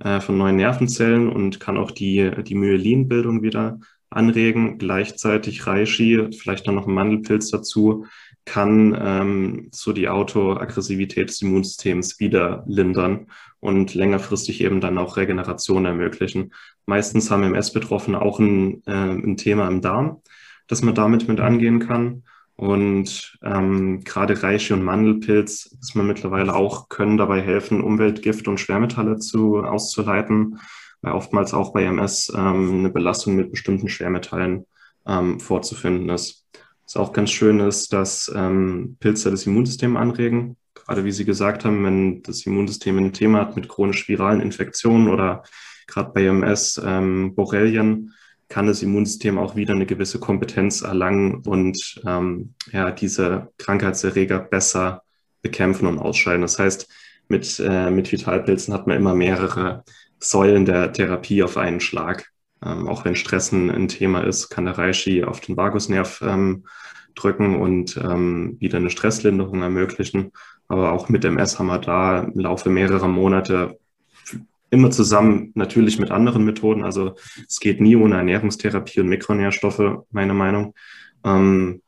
[0.00, 3.80] äh, von neuen Nervenzellen und kann auch die, die Myelinbildung wieder
[4.14, 4.78] anregen.
[4.78, 8.06] Gleichzeitig Reishi, vielleicht dann noch ein Mandelpilz dazu,
[8.44, 13.26] kann ähm, so die Autoaggressivität des Immunsystems wieder lindern
[13.60, 16.52] und längerfristig eben dann auch Regeneration ermöglichen.
[16.84, 20.20] Meistens haben MS-Betroffene auch ein, äh, ein Thema im Darm,
[20.66, 22.24] das man damit mit angehen kann.
[22.56, 28.60] Und ähm, gerade Reishi und Mandelpilz, ist man mittlerweile auch, können dabei helfen, Umweltgift und
[28.60, 30.58] Schwermetalle zu, auszuleiten
[31.04, 34.66] weil oftmals auch bei MS ähm, eine Belastung mit bestimmten Schwermetallen
[35.06, 36.46] ähm, vorzufinden ist.
[36.84, 40.56] Was auch ganz schön ist, dass ähm, Pilze das Immunsystem anregen.
[40.74, 45.08] Gerade wie Sie gesagt haben, wenn das Immunsystem ein Thema hat mit chronisch viralen Infektionen
[45.08, 45.44] oder
[45.86, 48.12] gerade bei MS ähm, Borrelien,
[48.48, 55.02] kann das Immunsystem auch wieder eine gewisse Kompetenz erlangen und ähm, ja, diese Krankheitserreger besser
[55.42, 56.42] bekämpfen und ausscheiden.
[56.42, 56.88] Das heißt,
[57.28, 59.84] mit, äh, mit Vitalpilzen hat man immer mehrere
[60.24, 62.30] Säulen der Therapie auf einen Schlag.
[62.64, 66.64] Ähm, auch wenn Stressen ein Thema ist, kann der Reishi auf den Vagusnerv ähm,
[67.14, 70.32] drücken und ähm, wieder eine Stresslinderung ermöglichen.
[70.68, 73.78] Aber auch mit MS haben wir da im Laufe mehrerer Monate
[74.70, 76.84] immer zusammen natürlich mit anderen Methoden.
[76.84, 77.14] Also
[77.48, 80.74] es geht nie ohne Ernährungstherapie und Mikronährstoffe, meine Meinung.
[81.24, 81.82] Ähm,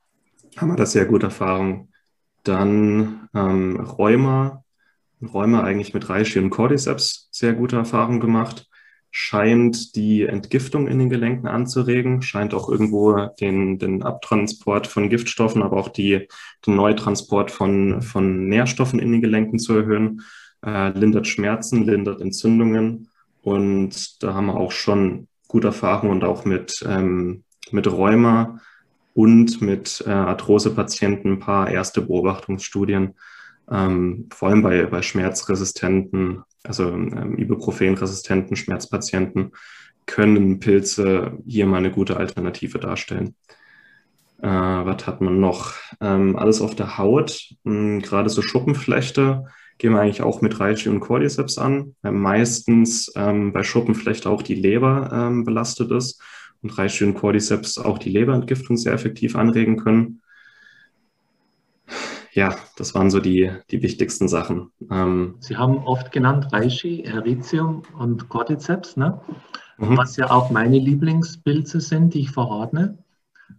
[0.57, 1.89] haben wir da sehr gute Erfahrung.
[2.45, 4.63] Dann ähm, Rheuma
[5.23, 8.69] Räume eigentlich mit Reishi und Cordyceps sehr gute Erfahrungen gemacht.
[9.11, 15.63] Scheint die Entgiftung in den Gelenken anzuregen, scheint auch irgendwo den, den Abtransport von Giftstoffen,
[15.63, 16.29] aber auch die,
[16.67, 20.23] den Neutransport von, von Nährstoffen in den Gelenken zu erhöhen,
[20.65, 23.09] äh, lindert Schmerzen, lindert Entzündungen.
[23.43, 28.61] Und da haben wir auch schon gute Erfahrungen und auch mit, ähm, mit Rheuma
[29.15, 33.15] und mit äh, Arthrose-Patienten ein paar erste Beobachtungsstudien,
[33.71, 39.53] ähm, vor allem bei, bei schmerzresistenten, also ähm, ibuprofenresistenten Schmerzpatienten,
[40.07, 43.35] können Pilze hier mal eine gute Alternative darstellen.
[44.41, 45.75] Äh, was hat man noch?
[46.01, 49.47] Ähm, alles auf der Haut, hm, gerade so Schuppenflechte,
[49.79, 54.43] gehen wir eigentlich auch mit Reishi und Cordyceps an, weil meistens ähm, bei Schuppenflechte auch
[54.43, 56.23] die Leber ähm, belastet ist
[56.63, 60.23] und Reishi und Cordyceps auch die Leberentgiftung sehr effektiv anregen können
[62.37, 64.71] ja, das waren so die, die wichtigsten Sachen.
[64.91, 69.21] Ähm, Sie haben oft genannt Reishi, Heritium und Cordyceps, ne?
[69.79, 69.97] Mhm.
[69.97, 72.99] was ja auch meine Lieblingspilze sind, die ich verordne,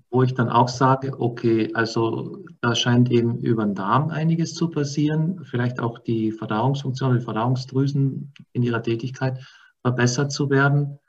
[0.09, 4.69] wo ich dann auch sage, okay, also da scheint eben über den Darm einiges zu
[4.69, 9.39] passieren, vielleicht auch die Verdauungsfunktion, die Verdauungsdrüsen in ihrer Tätigkeit
[9.81, 10.99] verbessert zu werden.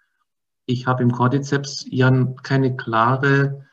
[0.67, 2.11] Ich habe im Cordyceps ja
[2.43, 3.68] keine klare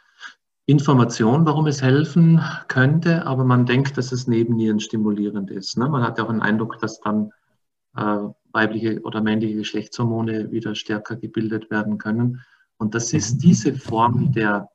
[0.67, 5.78] Information, warum es helfen könnte, aber man denkt, dass es Nebennieren stimulierend ist.
[5.78, 5.88] Ne?
[5.88, 7.32] Man hat ja auch den Eindruck, dass dann
[7.95, 8.17] äh,
[8.51, 12.41] weibliche oder männliche Geschlechtshormone wieder stärker gebildet werden können.
[12.78, 13.39] Und das ist mhm.
[13.39, 14.69] diese Form der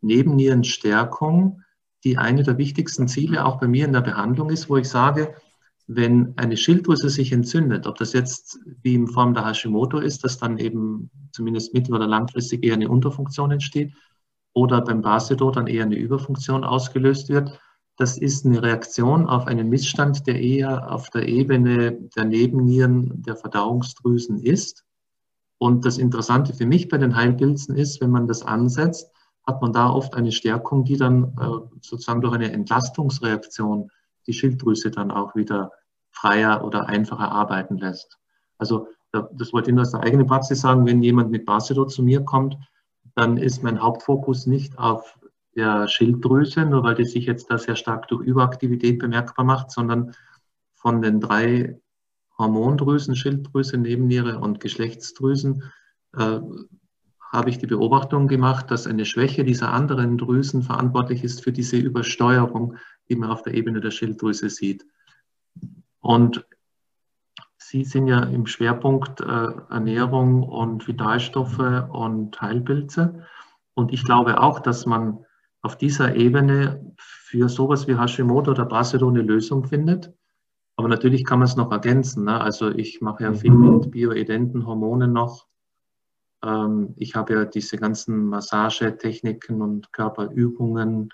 [0.00, 1.62] Nebennierenstärkung,
[2.02, 5.34] die eine der wichtigsten Ziele auch bei mir in der Behandlung ist, wo ich sage,
[5.86, 10.38] wenn eine Schilddrüse sich entzündet, ob das jetzt wie in Form der Hashimoto ist, dass
[10.38, 13.92] dann eben zumindest mittel- oder langfristig eher eine Unterfunktion entsteht,
[14.52, 17.58] oder beim Basedor dann eher eine Überfunktion ausgelöst wird.
[17.96, 23.36] Das ist eine Reaktion auf einen Missstand, der eher auf der Ebene der Nebennieren der
[23.36, 24.84] Verdauungsdrüsen ist.
[25.58, 29.10] Und das Interessante für mich bei den Heilpilzen ist, wenn man das ansetzt,
[29.46, 33.90] hat man da oft eine Stärkung, die dann äh, sozusagen durch eine Entlastungsreaktion
[34.26, 35.70] die Schilddrüse dann auch wieder
[36.10, 38.18] freier oder einfacher arbeiten lässt.
[38.58, 42.02] Also das wollte ich nur aus der eigenen Praxis sagen, wenn jemand mit Basedor zu
[42.02, 42.56] mir kommt,
[43.14, 45.18] dann ist mein Hauptfokus nicht auf
[45.56, 50.14] der Schilddrüse, nur weil die sich jetzt da sehr stark durch Überaktivität bemerkbar macht, sondern
[50.74, 51.80] von den drei
[52.38, 55.64] Hormondrüsen, Schilddrüse, Nebenniere und Geschlechtsdrüsen,
[56.16, 56.40] äh,
[57.32, 61.76] habe ich die Beobachtung gemacht, dass eine Schwäche dieser anderen Drüsen verantwortlich ist für diese
[61.76, 62.76] Übersteuerung,
[63.08, 64.84] die man auf der Ebene der Schilddrüse sieht.
[66.00, 66.44] Und
[67.70, 73.22] Sie sind ja im Schwerpunkt äh, Ernährung und Vitalstoffe und Heilpilze.
[73.74, 75.24] Und ich glaube auch, dass man
[75.62, 80.12] auf dieser Ebene für sowas wie Hashimoto oder Basedow eine Lösung findet.
[80.74, 82.24] Aber natürlich kann man es noch ergänzen.
[82.24, 82.40] Ne?
[82.40, 85.46] Also ich mache ja viel mit bioidenten Hormonen noch.
[86.42, 91.10] Ähm, ich habe ja diese ganzen Massagetechniken und Körperübungen,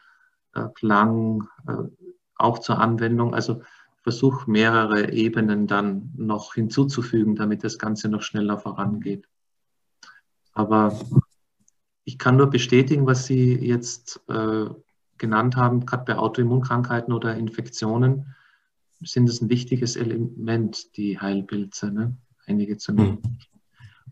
[0.54, 3.34] äh, Klang äh, auch zur Anwendung.
[3.34, 3.60] Also
[4.06, 9.26] versuche mehrere Ebenen dann noch hinzuzufügen, damit das Ganze noch schneller vorangeht.
[10.52, 10.96] Aber
[12.04, 14.66] ich kann nur bestätigen, was Sie jetzt äh,
[15.18, 18.32] genannt haben, gerade bei Autoimmunkrankheiten oder Infektionen
[19.00, 22.16] sind es ein wichtiges Element, die Heilpilze, ne?
[22.46, 23.18] einige zu nennen.
[23.24, 23.38] Mhm.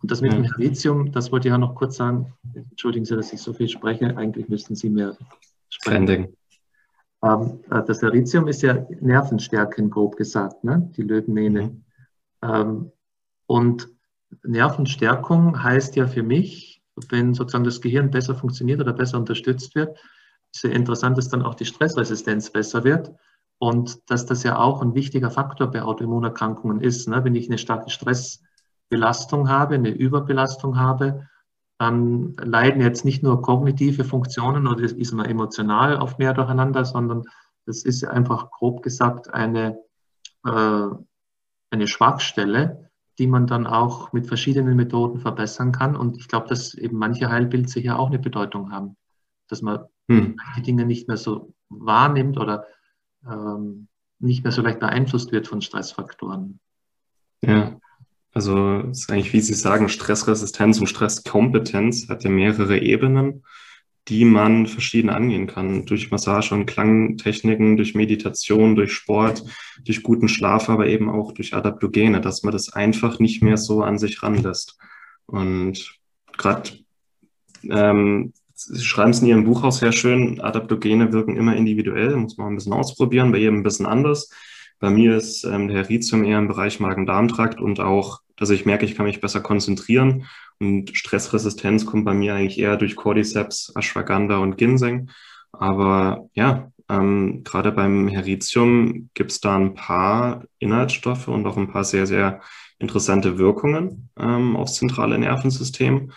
[0.03, 2.35] Und das mit dem Heritium, das wollte ich ja noch kurz sagen.
[2.53, 4.17] Entschuldigen Sie, dass ich so viel spreche.
[4.17, 5.17] Eigentlich müssten Sie mir
[5.69, 6.09] sprechen.
[6.09, 6.29] Äh,
[7.25, 10.91] das Heritium ist ja nervenstärkend, grob gesagt, ne?
[10.97, 11.63] die Löwenmähne.
[11.63, 11.85] Mhm.
[12.43, 12.93] Ähm,
[13.47, 13.89] und
[14.43, 19.99] Nervenstärkung heißt ja für mich, wenn sozusagen das Gehirn besser funktioniert oder besser unterstützt wird,
[20.53, 23.13] ist ja interessant, dass dann auch die Stressresistenz besser wird
[23.59, 27.09] und dass das ja auch ein wichtiger Faktor bei Autoimmunerkrankungen ist.
[27.09, 27.25] Ne?
[27.25, 31.29] Wenn ich eine starke Stressbelastung habe, eine Überbelastung habe,
[31.79, 37.25] dann leiden jetzt nicht nur kognitive Funktionen oder ist man emotional auf mehr durcheinander, sondern
[37.67, 39.79] das ist einfach grob gesagt eine,
[40.45, 40.87] äh,
[41.71, 45.97] eine Schwachstelle, die man dann auch mit verschiedenen Methoden verbessern kann.
[45.97, 48.97] Und ich glaube, dass eben manche Heilpilze hier auch eine Bedeutung haben,
[49.49, 50.37] dass man hm.
[50.57, 52.67] die Dinge nicht mehr so wahrnimmt oder
[53.27, 56.61] ähm, nicht mehr so leicht beeinflusst wird von Stressfaktoren.
[57.43, 57.79] Ja,
[58.35, 63.43] also ist eigentlich, wie Sie sagen, Stressresistenz und Stresskompetenz hat ja mehrere Ebenen
[64.09, 65.87] die man verschieden angehen kann.
[65.87, 69.45] Durch Massage und Klangtechniken, durch Meditation, durch Sport,
[69.83, 73.83] durch guten Schlaf, aber eben auch durch Adaptogene, dass man das einfach nicht mehr so
[73.83, 74.79] an sich ranlässt.
[75.27, 75.99] Und
[76.37, 76.71] gerade,
[77.71, 82.37] ähm, Sie schreiben es in Ihrem Buch auch sehr schön, Adaptogene wirken immer individuell, muss
[82.37, 84.31] man ein bisschen ausprobieren, bei jedem ein bisschen anders.
[84.81, 88.85] Bei mir ist ähm, der Heritium eher im Bereich Magen-Darm-Trakt und auch, dass ich merke,
[88.85, 90.27] ich kann mich besser konzentrieren
[90.59, 95.11] und Stressresistenz kommt bei mir eigentlich eher durch Cordyceps, Ashwagandha und Ginseng.
[95.53, 101.71] Aber ja, ähm, gerade beim Heritium gibt es da ein paar Inhaltsstoffe und auch ein
[101.71, 102.41] paar sehr, sehr
[102.79, 106.13] interessante Wirkungen ähm, aufs zentrale Nervensystem.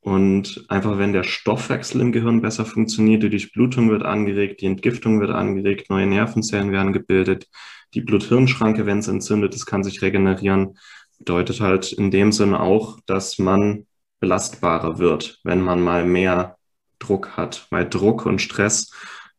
[0.00, 5.20] Und einfach, wenn der Stoffwechsel im Gehirn besser funktioniert, die Durchblutung wird angeregt, die Entgiftung
[5.20, 7.48] wird angeregt, neue Nervenzellen werden gebildet,
[7.96, 10.76] die Blut-Hirn-Schranke, wenn es entzündet ist, kann sich regenerieren
[11.18, 13.86] bedeutet halt in dem Sinne auch, dass man
[14.20, 16.56] belastbarer wird, wenn man mal mehr
[16.98, 18.90] Druck hat, weil Druck und Stress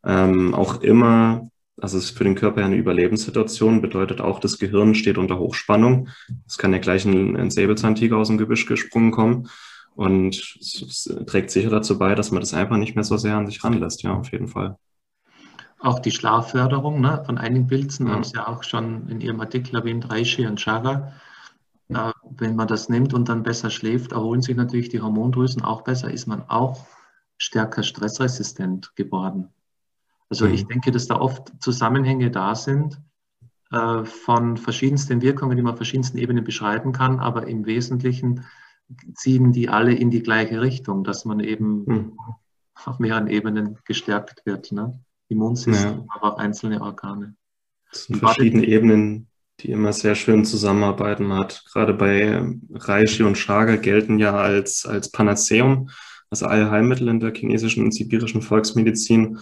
[0.05, 4.95] ähm, auch immer, also es ist für den Körper eine Überlebenssituation, bedeutet auch, das Gehirn
[4.95, 6.09] steht unter Hochspannung.
[6.47, 9.49] Es kann ja gleich ein, ein Säbelzahntiger aus dem Gebüsch gesprungen kommen
[9.95, 13.47] und es, trägt sicher dazu bei, dass man das einfach nicht mehr so sehr an
[13.47, 14.77] sich ranlässt, ja, auf jeden Fall.
[15.79, 18.13] Auch die Schlafförderung ne, von einigen Pilzen ja.
[18.13, 21.13] haben Sie ja auch schon in Ihrem Artikel erwähnt, Reishi und Chaga
[21.89, 25.83] äh, wenn man das nimmt und dann besser schläft, erholen sich natürlich die Hormondrüsen auch
[25.83, 26.85] besser, ist man auch
[27.37, 29.49] stärker stressresistent geworden.
[30.29, 30.53] Also mhm.
[30.53, 32.99] ich denke, dass da oft Zusammenhänge da sind
[33.71, 38.45] äh, von verschiedensten Wirkungen, die man auf verschiedensten Ebenen beschreiben kann, aber im Wesentlichen
[39.13, 42.19] ziehen die alle in die gleiche Richtung, dass man eben mhm.
[42.85, 44.71] auf mehreren Ebenen gestärkt wird.
[44.71, 44.99] Ne?
[45.29, 46.05] Immunsystem, ja.
[46.09, 47.35] aber auch einzelne Organe.
[47.91, 49.27] Das sind verschiedene Ebenen,
[49.59, 51.33] die immer sehr schön zusammenarbeiten.
[51.33, 52.41] Hat gerade bei
[52.73, 55.89] Reishi und Chaga gelten ja als, als Panaceum,
[56.29, 59.39] also Allheilmittel in der chinesischen und sibirischen Volksmedizin.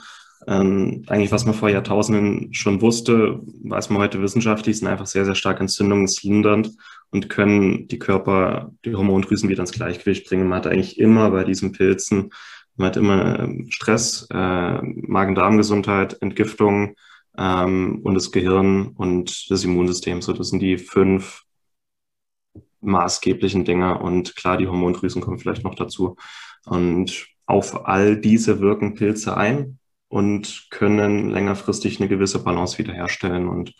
[0.48, 5.26] Ähm, eigentlich, was man vor Jahrtausenden schon wusste, weiß man heute wissenschaftlich, sind einfach sehr,
[5.26, 6.72] sehr stark entzündungslindernd
[7.10, 10.48] und können die Körper, die Hormondrüsen wieder ins Gleichgewicht bringen.
[10.48, 12.32] Man hat eigentlich immer bei diesen Pilzen,
[12.76, 16.96] man hat immer ähm, Stress, äh, Magen-Darm-Gesundheit, Entgiftung,
[17.38, 20.22] ähm, und das Gehirn und das Immunsystem.
[20.22, 21.44] So, das sind die fünf
[22.82, 24.00] maßgeblichen Dinge.
[24.00, 26.16] Und klar, die Hormondrüsen kommen vielleicht noch dazu.
[26.66, 33.48] Und auf all diese wirken Pilze ein und können längerfristig eine gewisse Balance wiederherstellen.
[33.48, 33.74] Und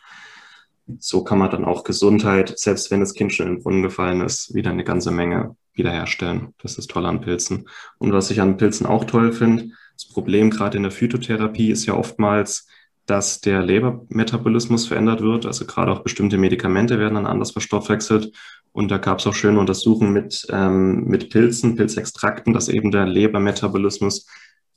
[1.00, 4.22] so kann man dann auch Gesundheit, selbst wenn das Kind schon in den Brunnen gefallen
[4.22, 6.54] ist, wieder eine ganze Menge wiederherstellen.
[6.62, 7.68] Das ist toll an Pilzen.
[7.98, 11.86] Und was ich an Pilzen auch toll finde, das Problem gerade in der Phytotherapie ist
[11.86, 12.68] ja oftmals,
[13.06, 15.46] dass der Lebermetabolismus verändert wird.
[15.46, 18.32] Also gerade auch bestimmte Medikamente werden dann anders verstoffwechselt.
[18.72, 23.06] Und da gab es auch schöne Untersuchungen mit, ähm, mit Pilzen, Pilzextrakten, dass eben der
[23.06, 24.28] Lebermetabolismus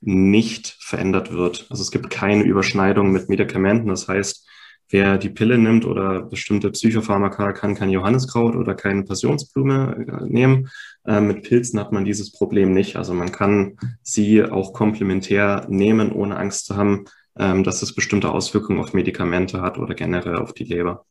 [0.01, 1.67] nicht verändert wird.
[1.71, 3.89] Also es gibt keine Überschneidung mit Medikamenten.
[3.89, 4.47] Das heißt,
[4.91, 10.71] wer die Pille nimmt oder bestimmte Psychopharmaka, kann kein Johanniskraut oder keine Passionsblume äh, nehmen.
[11.05, 12.97] Äh, mit Pilzen hat man dieses Problem nicht.
[12.97, 17.05] Also man kann sie auch komplementär nehmen, ohne Angst zu haben,
[17.39, 21.05] ähm, dass es bestimmte Auswirkungen auf Medikamente hat oder generell auf die Leber.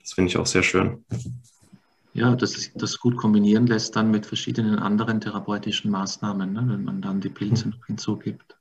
[0.00, 1.04] Das finde ich auch sehr schön.
[2.12, 7.00] Ja, dass das gut kombinieren lässt dann mit verschiedenen anderen therapeutischen Maßnahmen, ne, wenn man
[7.00, 8.56] dann die Pilze noch hinzugibt.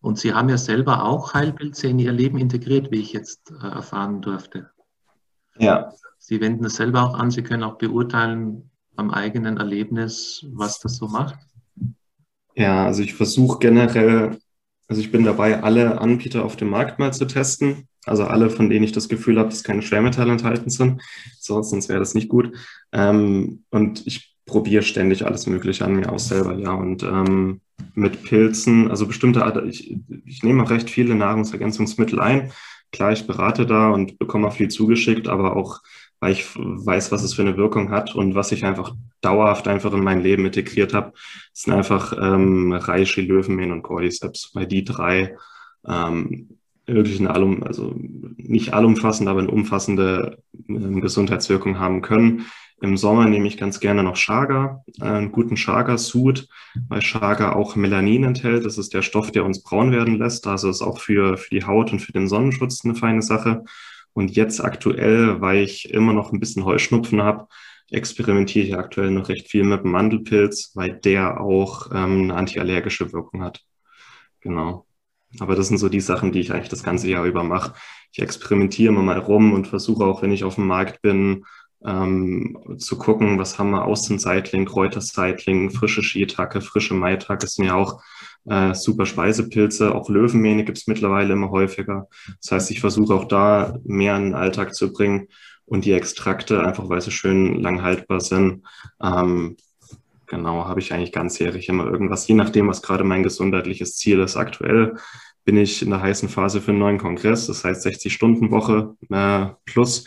[0.00, 3.66] Und Sie haben ja selber auch Heilpilze in Ihr Leben integriert, wie ich jetzt äh,
[3.66, 4.70] erfahren durfte.
[5.58, 5.92] Ja.
[6.18, 10.96] Sie wenden das selber auch an, Sie können auch beurteilen am eigenen Erlebnis, was das
[10.96, 11.36] so macht.
[12.54, 14.38] Ja, also ich versuche generell,
[14.88, 17.88] also ich bin dabei, alle Anbieter auf dem Markt mal zu testen.
[18.04, 21.02] Also alle, von denen ich das Gefühl habe, dass keine Schwermetalle enthalten sind.
[21.38, 22.56] So, sonst wäre das nicht gut.
[22.90, 26.72] Ähm, und ich probiere ständig alles Mögliche an mir aus selber, ja.
[26.72, 27.60] Und ähm,
[27.94, 32.50] mit Pilzen, also bestimmte Art, ich, ich nehme auch recht viele Nahrungsergänzungsmittel ein.
[32.90, 35.80] Klar, ich berate da und bekomme auch viel zugeschickt, aber auch,
[36.18, 39.92] weil ich weiß, was es für eine Wirkung hat und was ich einfach dauerhaft einfach
[39.92, 41.12] in mein Leben integriert habe,
[41.52, 45.36] sind einfach ähm, Reishi, Löwenmähen und Cordyceps, weil die drei
[45.86, 50.38] ähm, wirklich eine allum, also nicht allumfassende, aber eine umfassende
[50.68, 52.46] äh, Gesundheitswirkung haben können.
[52.80, 56.48] Im Sommer nehme ich ganz gerne noch Chaga, äh, einen guten Chaga-Sud,
[56.88, 58.64] weil Chaga auch Melanin enthält.
[58.64, 60.46] Das ist der Stoff, der uns braun werden lässt.
[60.46, 63.64] Also ist auch für, für die Haut und für den Sonnenschutz eine feine Sache.
[64.12, 67.48] Und jetzt aktuell, weil ich immer noch ein bisschen Heuschnupfen habe,
[67.90, 73.12] experimentiere ich aktuell noch recht viel mit dem Mandelpilz, weil der auch ähm, eine antiallergische
[73.12, 73.62] Wirkung hat.
[74.40, 74.86] Genau.
[75.40, 77.74] Aber das sind so die Sachen, die ich eigentlich das ganze Jahr über mache.
[78.12, 81.44] Ich experimentiere immer mal rum und versuche auch, wenn ich auf dem Markt bin,
[81.84, 88.02] ähm, zu gucken, was haben wir Außenseitling, Kräuterseitling, frische Shiitake, frische Maitake sind ja auch
[88.46, 89.94] äh, super Speisepilze.
[89.94, 92.08] Auch Löwenmähne gibt es mittlerweile immer häufiger.
[92.40, 95.28] Das heißt, ich versuche auch da mehr in den Alltag zu bringen
[95.66, 98.66] und die Extrakte, einfach weil sie schön lang haltbar sind.
[99.02, 99.56] Ähm,
[100.26, 104.36] genau, habe ich eigentlich ganzjährig immer irgendwas, je nachdem, was gerade mein gesundheitliches Ziel ist.
[104.36, 104.96] Aktuell
[105.48, 110.04] bin ich in der heißen Phase für einen neuen Kongress, das heißt 60-Stunden-Woche äh, plus.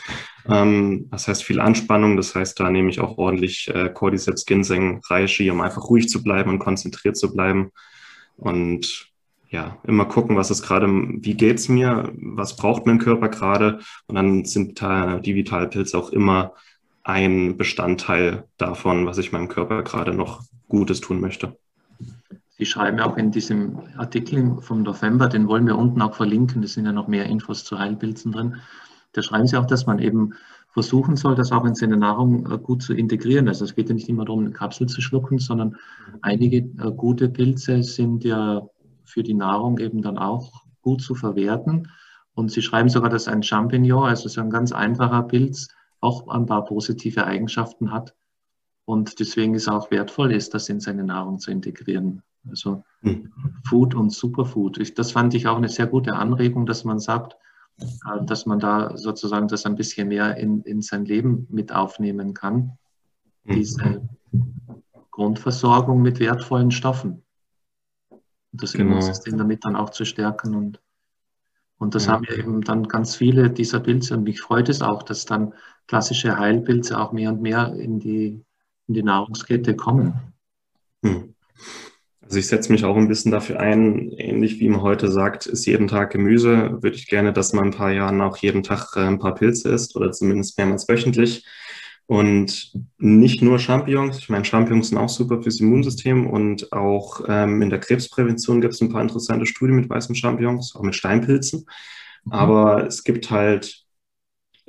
[0.47, 5.01] Ähm, das heißt viel Anspannung, das heißt, da nehme ich auch ordentlich äh, Cordyceps, Ginseng,
[5.09, 7.71] Reishi, um einfach ruhig zu bleiben und konzentriert zu bleiben.
[8.37, 9.07] Und
[9.49, 13.79] ja, immer gucken, was ist gerade, wie geht's mir, was braucht mein Körper gerade.
[14.05, 16.53] Und dann sind die Vitalpilze auch immer
[17.01, 21.57] ein Bestandteil davon, was ich meinem Körper gerade noch Gutes tun möchte.
[22.61, 26.67] Sie schreiben auch in diesem Artikel vom November, den wollen wir unten auch verlinken, da
[26.67, 28.57] sind ja noch mehr Infos zu Heilpilzen drin.
[29.13, 30.35] Da schreiben Sie auch, dass man eben
[30.69, 33.47] versuchen soll, das auch in seine Nahrung äh, gut zu integrieren.
[33.47, 35.75] Also es geht ja nicht immer darum, eine Kapsel zu schlucken, sondern
[36.21, 38.61] einige äh, gute Pilze sind ja
[39.05, 41.87] für die Nahrung eben dann auch gut zu verwerten.
[42.35, 45.67] Und Sie schreiben sogar, dass ein Champignon, also so ein ganz einfacher Pilz,
[45.99, 48.13] auch ein paar positive Eigenschaften hat
[48.85, 52.21] und deswegen ist auch wertvoll ist, das in seine Nahrung zu integrieren.
[52.49, 53.31] Also mhm.
[53.65, 54.77] Food und Superfood.
[54.79, 57.35] Ich, das fand ich auch eine sehr gute Anregung, dass man sagt,
[57.79, 62.33] äh, dass man da sozusagen das ein bisschen mehr in, in sein Leben mit aufnehmen
[62.33, 62.77] kann.
[63.43, 63.53] Mhm.
[63.53, 64.09] Diese
[65.11, 67.23] Grundversorgung mit wertvollen Stoffen.
[68.09, 68.91] Und das genau.
[68.91, 70.55] Immunsystem damit dann auch zu stärken.
[70.55, 70.81] Und,
[71.77, 72.13] und das ja.
[72.13, 74.15] haben ja eben dann ganz viele dieser Pilze.
[74.15, 75.53] Und mich freut es auch, dass dann
[75.87, 78.43] klassische Heilpilze auch mehr und mehr in die,
[78.87, 80.33] in die Nahrungskette kommen.
[81.03, 81.33] Hm.
[82.31, 85.65] Also ich setze mich auch ein bisschen dafür ein, ähnlich wie man heute sagt, ist
[85.65, 89.01] jeden Tag Gemüse, würde ich gerne, dass man ein paar Jahren auch jeden Tag äh,
[89.01, 91.45] ein paar Pilze isst oder zumindest mehrmals wöchentlich.
[92.05, 97.61] Und nicht nur Champignons, ich meine, Champignons sind auch super fürs Immunsystem und auch ähm,
[97.61, 101.65] in der Krebsprävention gibt es ein paar interessante Studien mit weißen Champignons, auch mit Steinpilzen.
[102.23, 102.31] Mhm.
[102.31, 103.83] Aber es gibt halt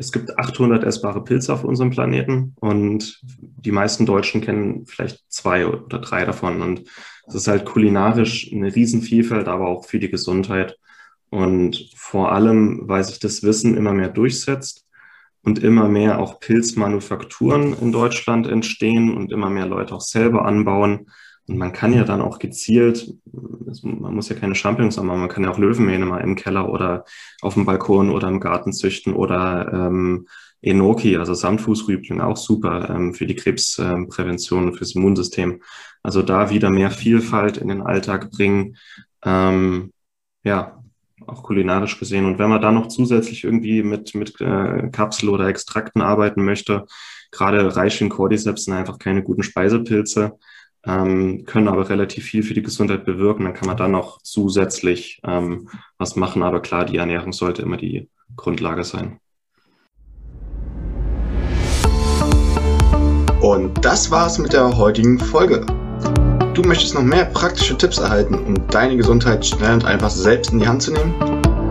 [0.03, 5.67] es gibt 800 essbare Pilze auf unserem Planeten und die meisten Deutschen kennen vielleicht zwei
[5.67, 6.61] oder drei davon.
[6.61, 6.83] Und
[7.27, 10.77] es ist halt kulinarisch eine Riesenvielfalt, aber auch für die Gesundheit.
[11.31, 14.85] Und vor allem, weil sich das Wissen immer mehr durchsetzt
[15.43, 21.07] und immer mehr auch Pilzmanufakturen in Deutschland entstehen und immer mehr Leute auch selber anbauen,
[21.49, 23.15] und man kann ja dann auch gezielt,
[23.83, 27.05] man muss ja keine Champignons haben, man kann ja auch Löwenmähne mal im Keller oder
[27.41, 30.29] auf dem Balkon oder im Garten züchten oder ähm,
[30.63, 35.61] Enoki, also Sandfußrübling, auch super ähm, für die Krebsprävention und fürs Immunsystem.
[36.05, 38.77] Also da wieder mehr Vielfalt in den Alltag bringen,
[39.25, 39.93] ähm,
[40.45, 40.79] ja,
[41.27, 42.27] auch kulinarisch gesehen.
[42.27, 46.87] Und wenn man da noch zusätzlich irgendwie mit, mit äh, Kapsel oder Extrakten arbeiten möchte,
[47.31, 50.39] gerade Reishi und Cordyceps sind einfach keine guten Speisepilze
[50.87, 53.45] ähm, können aber relativ viel für die Gesundheit bewirken.
[53.45, 55.69] Dann kann man da noch zusätzlich ähm,
[55.99, 56.43] was machen.
[56.43, 59.19] Aber klar, die Ernährung sollte immer die Grundlage sein.
[63.41, 65.67] Und das war's mit der heutigen Folge.
[66.55, 70.61] Du möchtest noch mehr praktische Tipps erhalten, um deine Gesundheit schnell und einfach selbst in
[70.61, 71.32] die Hand zu nehmen?